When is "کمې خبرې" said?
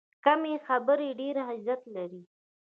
0.25-1.09